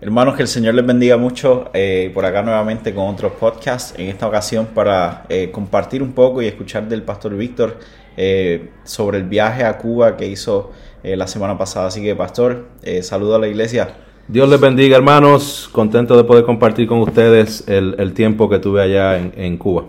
[0.00, 3.98] Hermanos, que el Señor les bendiga mucho eh, por acá nuevamente con otros podcasts.
[3.98, 7.78] En esta ocasión para eh, compartir un poco y escuchar del pastor Víctor
[8.16, 10.70] eh, sobre el viaje a Cuba que hizo
[11.02, 11.88] la semana pasada.
[11.88, 12.66] Así que, pastor,
[13.02, 13.88] saludo a la iglesia.
[14.28, 15.68] Dios les bendiga, hermanos.
[15.72, 19.84] Contento de poder compartir con ustedes el, tiempo que tuve allá en, en, Cuba.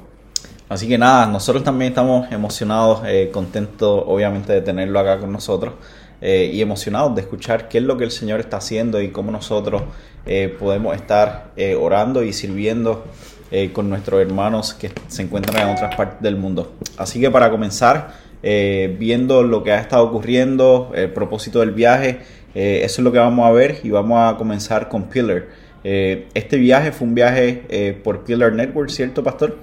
[0.69, 3.01] Así que nada, nosotros también estamos emocionados,
[3.31, 5.73] contentos obviamente de tenerlo acá con nosotros.
[6.21, 9.31] Eh, y emocionados de escuchar qué es lo que el Señor está haciendo y cómo
[9.31, 9.83] nosotros
[10.25, 13.05] eh, podemos estar eh, orando y sirviendo
[13.73, 16.73] con nuestros hermanos que se encuentran en otras partes del mundo.
[16.97, 18.13] Así que para comenzar,
[18.43, 22.19] viendo lo que ha estado ocurriendo, el propósito del viaje,
[22.53, 25.47] eso es lo que vamos a ver y vamos a comenzar con Pillar.
[25.83, 29.57] este viaje fue un viaje por Pillar Network, ¿cierto, Pastor?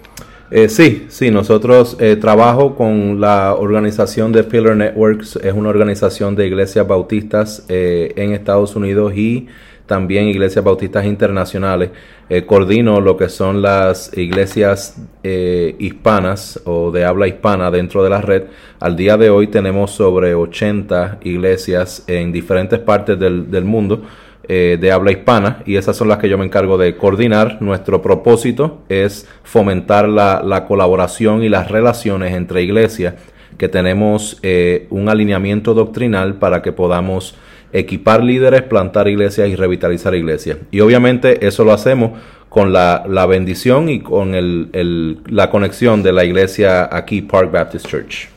[0.49, 6.37] Eh, sí, sí, nosotros eh, trabajo con la organización de Pillar Networks, es una organización
[6.37, 9.49] de iglesias bautistas eh, en Estados Unidos y
[9.87, 11.91] también iglesias bautistas internacionales.
[12.47, 18.45] coordino lo que son las iglesias hispanas o de habla hispana dentro de la red.
[18.81, 24.03] Al día de hoy tenemos sobre 80 iglesias en diferentes partes del, del mundo.
[24.49, 27.61] Eh, de habla hispana y esas son las que yo me encargo de coordinar.
[27.61, 33.15] Nuestro propósito es fomentar la, colaboración y las relaciones entre iglesias,
[33.59, 37.35] que tenemos eh, un alineamiento doctrinal para que podamos
[37.73, 40.59] equipar líderes, plantar iglesias y revitalizar iglesias.
[40.71, 42.13] Y obviamente eso lo hacemos
[42.49, 44.71] con la, bendición y con
[45.27, 48.29] la conexión de la iglesia aquí, Park Baptist Church.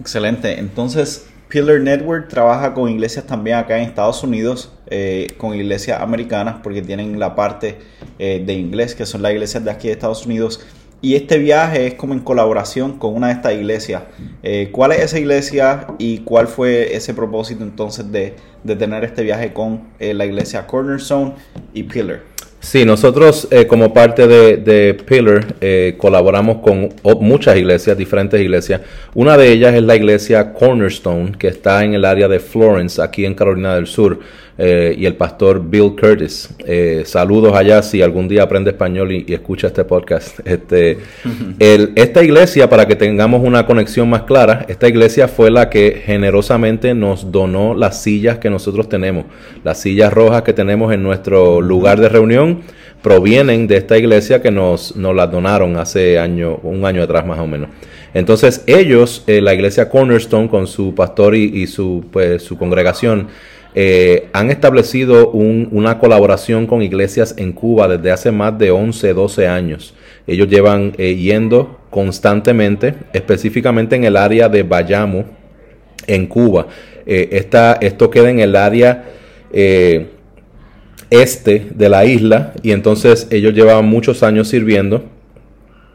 [0.00, 0.58] Excelente.
[0.58, 6.60] Entonces, Pillar Network trabaja con iglesias también acá en Estados Unidos, eh, con iglesias americanas,
[6.62, 7.76] porque tienen la parte
[8.20, 10.64] eh, de inglés, que son las iglesias de aquí de Estados Unidos.
[11.02, 14.04] Y este viaje es como en colaboración con una de estas iglesias.
[14.44, 19.24] Eh, ¿Cuál es esa iglesia y cuál fue ese propósito entonces de, de tener este
[19.24, 21.34] viaje con la iglesia Cornerstone
[21.74, 22.29] y Pillar?
[22.62, 28.82] Sí, nosotros eh, como parte de, Pillar eh, colaboramos con muchas iglesias, diferentes iglesias.
[29.14, 33.24] Una de ellas es la iglesia Cornerstone, que está en el área de Florence, aquí
[33.24, 34.20] en Carolina del Sur.
[34.62, 36.50] Eh, y el pastor Bill Curtis.
[36.66, 40.38] Eh, saludos allá si algún día aprende español y, escucha este podcast.
[40.50, 40.98] Este,
[41.94, 46.92] esta iglesia, para que tengamos una conexión más clara, esta iglesia fue la que generosamente
[46.92, 49.24] nos donó las sillas que nosotros tenemos.
[49.64, 52.60] Las sillas rojas que tenemos en nuestro lugar de reunión
[53.02, 57.38] provienen de esta iglesia que nos, nos las donaron hace año, un año atrás más
[57.38, 57.70] o menos.
[58.14, 63.28] Entonces ellos, eh, la iglesia Cornerstone con su pastor y, su, pues, su congregación,
[63.74, 69.46] eh, han establecido una colaboración con iglesias en Cuba desde hace más de 11, 12
[69.46, 69.94] años.
[70.26, 75.24] Ellos llevan eh, yendo constantemente, específicamente en el área de Bayamo,
[76.06, 76.66] en Cuba.
[77.06, 79.04] Esto queda en el área
[81.10, 85.04] este de la isla y entonces ellos llevaban muchos años sirviendo.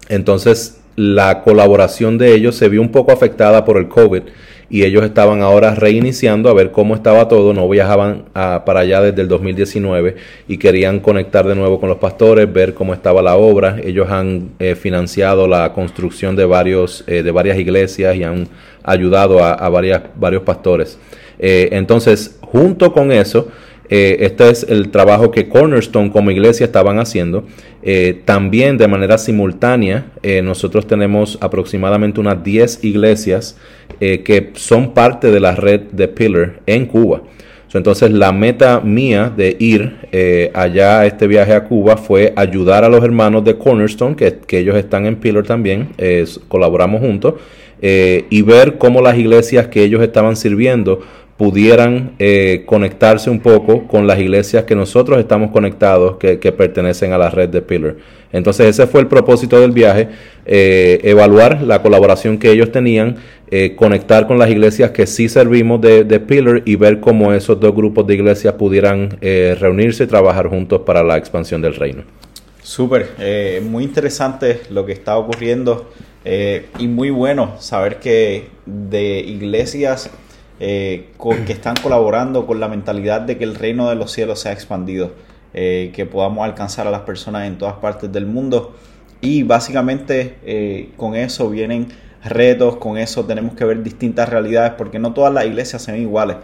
[0.10, 4.24] Entonces la colaboración de ellos se vio un poco afectada por el COVID
[4.70, 9.22] y ellos estaban ahora reiniciando a ver cómo estaba todo, no viajaban para allá desde
[9.22, 10.16] el 2019
[10.48, 13.78] y querían conectar de nuevo con los pastores, ver cómo estaba la obra.
[13.84, 18.48] Ellos han eh, financiado la construcción de, varios, eh, de varias iglesias y han
[18.84, 20.98] ayudado a, varias, varios pastores.
[21.38, 23.50] Eh, entonces, junto con eso,
[23.90, 27.46] eh, este es el trabajo que Cornerstone como iglesia estaban haciendo.
[27.84, 33.58] Eh, también de manera simultánea, eh, nosotros tenemos aproximadamente unas 10 iglesias
[34.00, 37.22] que son parte de la red de Pillar en Cuba.
[37.74, 42.90] entonces la meta mía de ir allá a este viaje a Cuba fue ayudar a
[42.90, 45.90] los hermanos de Cornerstone, que, que ellos están en Pillar también,
[46.50, 47.36] colaboramos juntos,
[47.82, 51.02] y ver cómo las iglesias que ellos estaban sirviendo
[51.38, 57.18] pudieran eh, conectarse un poco con las iglesias que nosotros estamos conectados, que, pertenecen a
[57.18, 57.96] la red de Pillar.
[58.32, 60.08] Entonces ese fue el propósito del viaje,
[60.46, 63.18] eh, evaluar la colaboración que ellos tenían,
[63.52, 67.60] eh, conectar con las iglesias que sí servimos de, de, Pillar y ver cómo esos
[67.60, 72.04] dos grupos de iglesias pudieran reunirse y trabajar juntos para la expansión del reino.
[72.64, 73.10] Súper,
[73.62, 75.92] muy interesante lo que está ocurriendo
[76.80, 80.10] y muy bueno saber que de iglesias
[80.60, 81.10] eh,
[81.46, 84.52] que están colaborando con la mentalidad de que el reino de los cielos se ha
[84.54, 85.12] expandido,
[85.54, 88.74] eh, que podamos alcanzar a las personas en todas partes del mundo.
[89.20, 91.90] Y básicamente eh, con eso vienen
[92.24, 96.38] retos, con eso tenemos que ver distintas realidades, porque no todas las iglesias son iguales,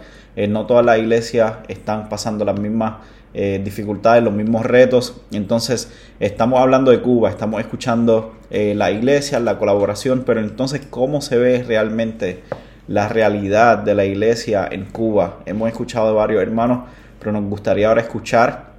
[0.48, 2.94] no todas las iglesias están pasando las mismas
[3.34, 5.20] dificultades, los mismos retos.
[5.32, 11.36] Entonces, estamos hablando de Cuba, estamos escuchando la iglesia, la colaboración, pero entonces, ¿cómo se
[11.36, 12.42] ve realmente
[12.88, 15.40] la realidad de la iglesia en Cuba.
[15.46, 16.84] Hemos escuchado de varios hermanos,
[17.18, 18.72] pero nos gustaría ahora escuchar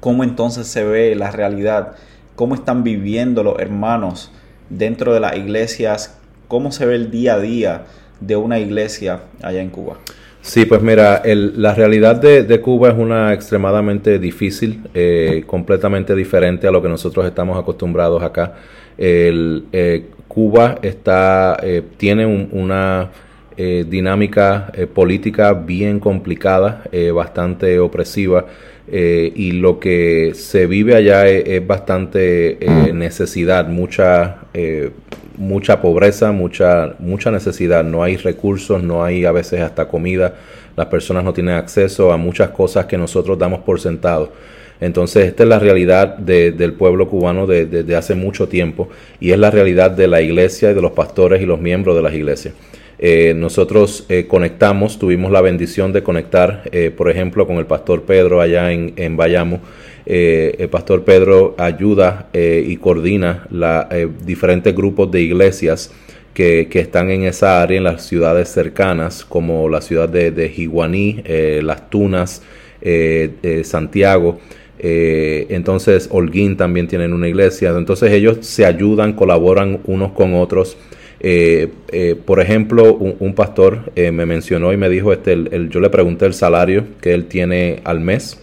[0.00, 1.92] cómo entonces se ve la realidad,
[2.34, 4.32] cómo están viviendo los hermanos
[4.68, 6.18] dentro de las iglesias,
[6.48, 7.82] cómo se ve el día a día
[8.20, 9.96] de una iglesia allá en Cuba.
[10.42, 16.72] Sí, pues mira, la realidad de, Cuba es una extremadamente difícil, eh, completamente diferente a
[16.72, 18.54] lo que nosotros estamos acostumbrados acá.
[18.98, 23.10] El, eh, Cuba está, eh, tiene una
[23.54, 26.84] dinámica política bien complicada,
[27.14, 28.46] bastante opresiva.
[28.90, 32.58] y lo que se vive allá es, es bastante
[32.92, 34.38] necesidad, mucha
[35.36, 40.34] mucha pobreza, mucha, mucha necesidad, no hay recursos, no hay a veces hasta comida,
[40.76, 44.32] las personas no tienen acceso a muchas cosas que nosotros damos por sentado.
[44.82, 48.88] Entonces, esta es la realidad del pueblo cubano desde hace mucho tiempo
[49.20, 52.02] y es la realidad de la iglesia y de los pastores y los miembros de
[52.02, 52.54] las iglesias.
[52.98, 58.02] Eh, nosotros eh, conectamos, tuvimos la bendición de conectar, eh, por ejemplo, con el pastor
[58.02, 59.60] Pedro allá en, Bayamo,
[60.04, 63.46] el pastor Pedro ayuda y coordina
[64.24, 65.92] diferentes grupos de iglesias
[66.34, 71.22] que, están en esa área, en las ciudades cercanas, como la ciudad de, de Jiguaní,
[71.62, 72.42] Las Tunas,
[73.62, 74.40] Santiago.
[74.84, 77.70] Entonces, Holguín también tienen una iglesia.
[77.70, 80.76] Entonces, ellos se ayudan, colaboran unos con otros.
[82.24, 86.84] por ejemplo, un, pastor me mencionó y me dijo, este, yo le pregunté el salario
[87.00, 88.42] que él tiene al mes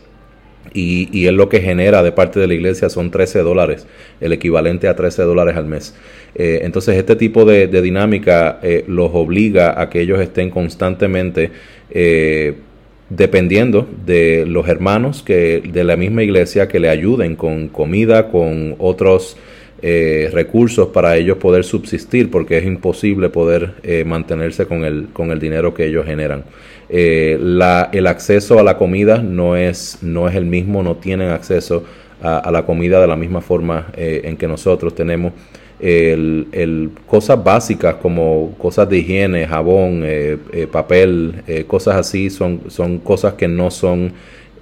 [0.74, 3.88] y, y, él lo que genera de parte de la iglesia son 13 dólares,
[4.22, 5.96] el equivalente a 13 dólares al mes.
[6.36, 11.52] Eh, entonces este tipo de, dinámica eh, los obliga a que ellos estén constantemente
[11.90, 12.56] eh,
[13.10, 18.76] dependiendo de los hermanos que de la misma iglesia que le ayuden con comida, con
[18.78, 19.38] otros
[19.82, 23.76] recursos para ellos poder subsistir, porque es imposible poder
[24.06, 26.44] mantenerse con el, con el dinero que ellos generan.
[26.92, 31.30] Eh, la, el acceso a la comida no es, no es el mismo, no tienen
[31.30, 31.84] acceso
[32.22, 35.34] a, la comida de la misma forma eh, en que nosotros tenemos.
[35.80, 40.38] El, cosas básicas como cosas de higiene, jabón, eh,
[40.72, 44.12] papel, cosas así son, son cosas que no son,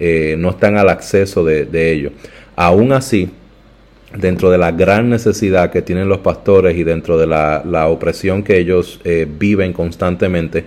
[0.00, 2.12] no están al acceso de, de ellos.
[2.54, 3.30] Aún así,
[4.16, 8.44] dentro de la gran necesidad que tienen los pastores y dentro de la, la opresión
[8.44, 9.00] que ellos
[9.38, 10.64] viven constantemente,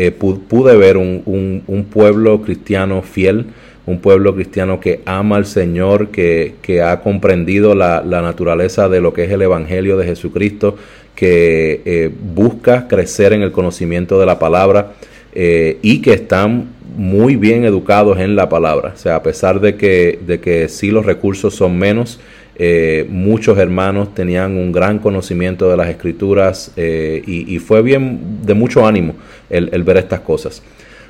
[0.00, 1.24] eh, pude ver un,
[1.66, 3.46] un, pueblo cristiano fiel,
[3.88, 9.00] un pueblo cristiano que ama al Señor, que, que ha comprendido la, la, naturaleza de
[9.00, 10.76] lo que es el Evangelio de Jesucristo,
[11.14, 14.92] que eh, busca crecer en el conocimiento de la palabra
[15.32, 18.92] eh, y que están muy bien educados en la palabra.
[18.94, 22.18] O sea, a pesar de que, de que sí los recursos son menos,
[22.60, 28.52] eh, muchos hermanos tenían un gran conocimiento de las escrituras eh, y, fue bien de
[28.54, 29.14] mucho ánimo
[29.48, 30.60] el, ver estas cosas.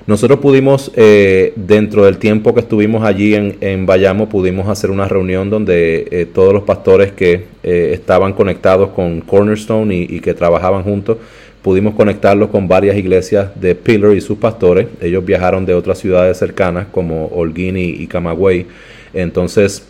[0.08, 5.06] Nosotros pudimos, eh, dentro del tiempo que estuvimos allí en, en Bayamo, pudimos hacer una
[5.06, 11.18] reunión donde todos los pastores que estaban conectados con Cornerstone y, que trabajaban juntos,
[11.60, 14.86] pudimos conectarlos con varias iglesias de Pillar y sus pastores.
[15.02, 18.64] Ellos viajaron de otras ciudades cercanas como Holguín y, y Camagüey.
[19.12, 19.86] Entonces,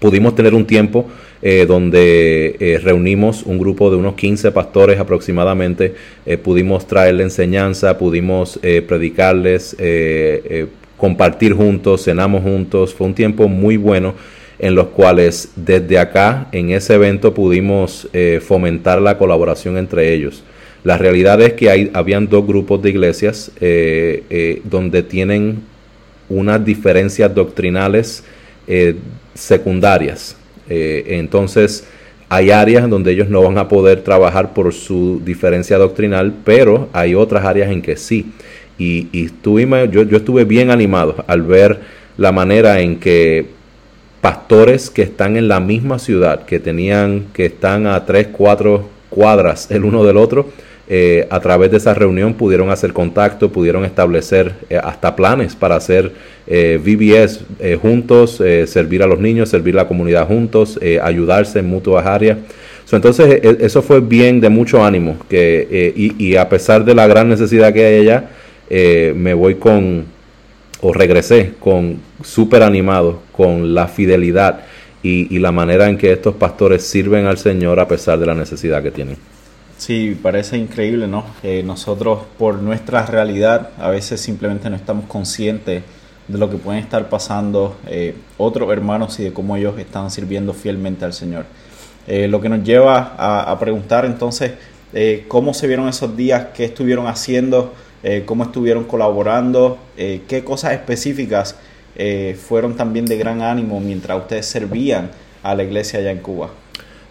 [0.00, 1.06] pudimos tener un tiempo
[1.42, 5.94] eh, donde eh, reunimos un grupo de unos 15 pastores aproximadamente,
[6.24, 9.76] eh, pudimos traerle enseñanza, pudimos predicarles,
[10.96, 14.14] compartir juntos, cenamos juntos, fue un tiempo muy bueno
[14.58, 18.08] en los cuales desde acá, en ese evento, pudimos
[18.40, 20.42] fomentar la colaboración entre ellos.
[20.84, 23.52] La realidad es que hay, habían dos grupos de iglesias
[24.64, 25.60] donde tienen
[26.28, 28.24] unas diferencias doctrinales
[29.34, 30.36] secundarias.
[30.68, 31.86] Eh, entonces,
[32.28, 37.14] hay áreas donde ellos no van a poder trabajar por su diferencia doctrinal, pero hay
[37.14, 38.32] otras áreas en que sí.
[38.78, 41.80] Y, y yo, yo estuve bien animado al ver
[42.18, 43.46] la manera en que
[44.20, 49.70] pastores que están en la misma ciudad, que tenían, que están a tres, cuatro cuadras
[49.70, 50.50] el uno del otro,
[50.88, 55.74] eh, a través de esa reunión pudieron hacer contacto, pudieron establecer eh, hasta planes para
[55.74, 56.12] hacer
[56.46, 57.44] eh, VBS
[57.82, 62.38] juntos, servir a los niños, servir a la comunidad juntos, ayudarse en mutuas áreas.
[62.92, 67.28] entonces e, eso fue bien de mucho ánimo que, y, a pesar de la gran
[67.28, 68.30] necesidad que hay allá,
[69.14, 70.04] me voy con,
[70.82, 74.60] o regresé con súper animado, con la fidelidad
[75.02, 78.34] y, y la manera en que estos pastores sirven al Señor a pesar de la
[78.34, 79.35] necesidad que tienen.
[79.78, 81.24] Sí, parece increíble, ¿no?
[81.64, 85.82] nosotros por nuestra realidad a veces simplemente no estamos conscientes
[86.28, 90.54] de lo que pueden estar pasando eh, otros hermanos y de cómo ellos están sirviendo
[90.54, 91.44] fielmente al Señor.
[92.06, 94.52] Eh, lo que nos lleva a, preguntar entonces
[94.92, 97.74] eh, cómo se vieron esos días, qué estuvieron haciendo,
[98.24, 101.56] cómo estuvieron colaborando, qué cosas específicas
[101.98, 105.10] eh, fueron también de gran ánimo mientras ustedes servían
[105.42, 106.50] a la iglesia allá en Cuba.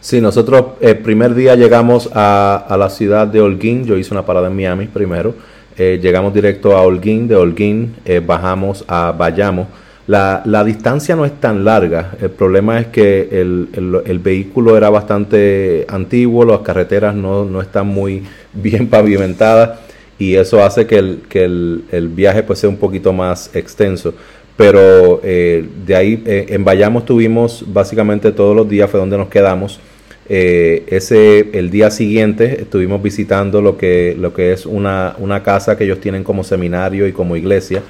[0.06, 4.50] Sí, nosotros el primer día llegamos a, la ciudad de Holguín, yo hice una parada
[4.50, 5.34] en Miami primero,
[5.80, 9.68] eh, llegamos directo a Holguín, de Holguín eh, bajamos a Bayamo.
[10.06, 14.92] La, la, distancia no es tan larga, el problema es que el, el, vehículo era
[14.92, 18.22] bastante antiguo, las carreteras no, no están muy
[18.54, 19.80] bien pavimentadas
[20.20, 24.14] y eso hace que el, que el, viaje pues sea un poquito más extenso.
[24.56, 29.30] Pero eh, de ahí eh, en Bayamo estuvimos básicamente todos los días, fue donde nos
[29.30, 29.80] quedamos.
[30.28, 35.78] Eh, ese, el día siguiente estuvimos visitando lo que, lo que es una, una casa
[35.78, 37.84] que ellos tienen como seminario y como iglesia.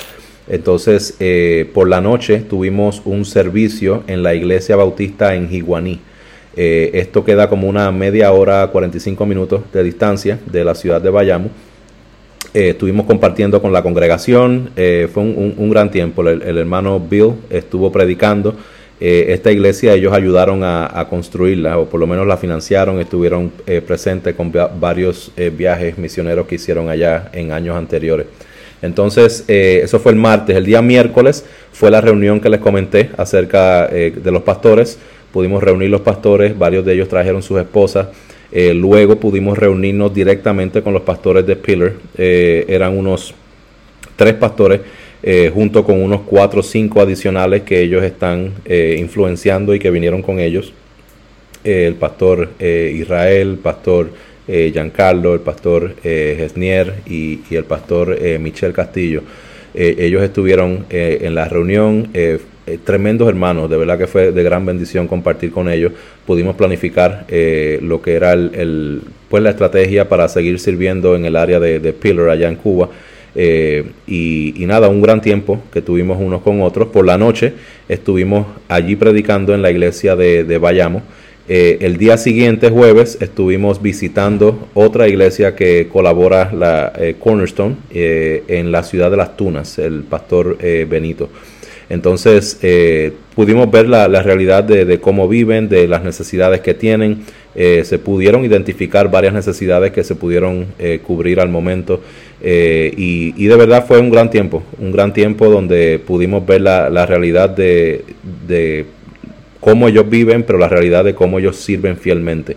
[0.47, 1.17] Entonces,
[1.73, 5.99] por la noche tuvimos un servicio en la iglesia bautista en Jiguaní.
[6.55, 11.49] esto queda como una media hora, 45 minutos de distancia de la ciudad de Bayamo.
[12.55, 17.91] Eh, estuvimos compartiendo con la congregación, eh, fue un, gran tiempo, el, hermano Bill estuvo
[17.91, 18.55] predicando,
[18.99, 23.51] eh, esta iglesia ellos ayudaron a, construirla, o por lo menos la financiaron, estuvieron
[23.85, 28.27] presentes con varios viajes misioneros que hicieron allá en años anteriores.
[28.81, 30.55] Entonces, eso fue el martes.
[30.55, 34.97] El día miércoles fue la reunión que les comenté acerca de los pastores.
[35.31, 38.07] Pudimos reunir los pastores, varios de ellos trajeron sus esposas.
[38.51, 41.91] Eh, luego pudimos reunirnos directamente con los pastores de Pillar.
[42.17, 43.33] Eh, eran unos
[44.15, 44.79] tres pastores
[45.25, 50.21] eh, junto con unos cuatro o cinco adicionales que ellos están influenciando y que vinieron
[50.21, 50.71] con ellos.
[51.63, 54.11] el pastor Israel, el pastor
[54.47, 59.23] Giancarlo, el pastor Gesnier y, el pastor Michel Castillo.
[59.73, 62.09] ellos estuvieron en la reunión
[62.67, 65.91] eh, tremendos hermanos, de verdad que fue de gran bendición compartir con ellos.
[66.25, 71.35] Pudimos planificar eh, lo que era el, pues la estrategia para seguir sirviendo en el
[71.35, 72.89] área de, de Pillar allá en Cuba.
[73.35, 76.87] Eh, y, nada, un gran tiempo que tuvimos unos con otros.
[76.87, 77.53] Por la noche
[77.89, 81.03] estuvimos allí predicando en la iglesia de, de Bayamo.
[81.47, 89.11] el día siguiente, jueves, estuvimos visitando otra iglesia que colabora, la Cornerstone, en la ciudad
[89.11, 91.29] de Las Tunas, el pastor Benito.
[91.89, 97.23] Entonces eh, pudimos ver la, realidad de, cómo viven, de las necesidades que tienen.
[97.53, 102.01] Eh, se pudieron identificar varias necesidades que se pudieron eh, cubrir al momento.
[102.41, 107.49] Y, de verdad fue un gran tiempo, un gran tiempo donde pudimos ver la, realidad
[107.49, 108.85] de,
[109.59, 112.55] cómo ellos viven, pero la realidad de cómo ellos sirven fielmente.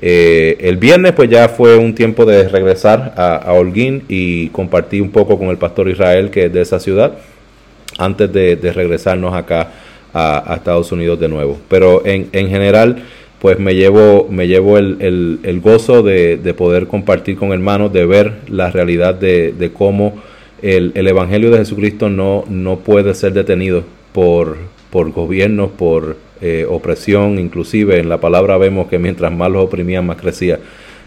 [0.00, 5.10] el viernes pues ya fue un tiempo de regresar a, a Holguín y compartir un
[5.10, 7.18] poco con el pastor Israel que es de esa ciudad
[7.98, 9.70] antes de, regresarnos acá
[10.12, 11.58] a, Estados Unidos de nuevo.
[11.68, 13.02] Pero en, en general,
[13.40, 18.06] pues me llevo, me llevo el, el, gozo de, de, poder compartir con hermanos, de
[18.06, 20.22] ver la realidad de, de cómo
[20.62, 24.56] el, el, Evangelio de Jesucristo no, no puede ser detenido por,
[24.90, 30.06] por gobiernos, por eh, opresión, inclusive en la palabra vemos que mientras más los oprimían,
[30.06, 30.58] más crecía.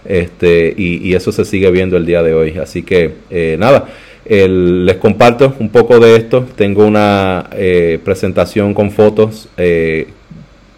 [0.06, 2.58] Este, y, y eso se sigue viendo el día de hoy.
[2.58, 3.88] Así que, eh, nada,
[4.29, 6.46] les comparto un poco de esto.
[6.55, 9.48] Tengo una eh, presentación con fotos.
[9.57, 10.07] Eh,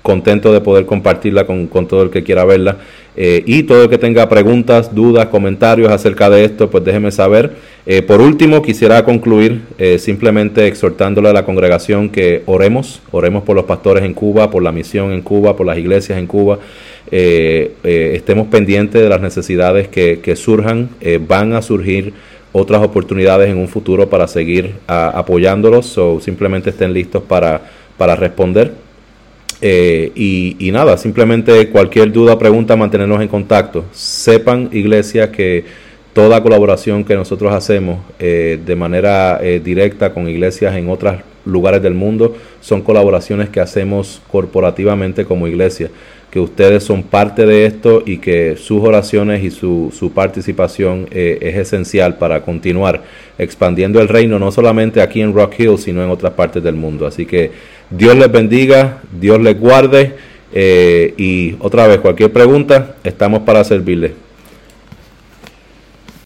[0.01, 2.77] contento de poder compartirla con, todo el que quiera verla.
[3.15, 7.51] Eh, y todo el que tenga preguntas, dudas, comentarios acerca de esto, pues déjeme saber.
[8.07, 9.61] por último, quisiera concluir
[9.97, 14.71] simplemente exhortándole a la congregación que oremos, oremos por los pastores en Cuba, por la
[14.71, 16.59] misión en Cuba, por las iglesias en Cuba.
[17.11, 20.89] estemos pendientes de las necesidades que surjan,
[21.27, 22.13] van a surgir
[22.51, 27.61] otras oportunidades en un futuro para seguir apoyándolos o simplemente estén listos para,
[27.97, 28.73] para responder.
[29.61, 33.85] Eh, y, nada, simplemente cualquier duda, pregunta, mantenernos en contacto.
[33.91, 35.65] Sepan, iglesia, que
[36.13, 41.81] toda colaboración que nosotros hacemos eh, de manera eh, directa con iglesias en otros lugares
[41.81, 45.89] del mundo son colaboraciones que hacemos corporativamente como iglesia
[46.31, 51.39] que ustedes son parte de esto y que sus oraciones y su, su participación eh,
[51.41, 53.03] es esencial para continuar
[53.37, 57.07] expandiendo el reino, no solamente aquí en Rock Hill, sino en otras partes del mundo.
[57.07, 57.51] Así que
[57.89, 60.13] Dios les bendiga, Dios les guarde
[60.53, 64.28] eh, y otra vez, cualquier pregunta, estamos para servirles.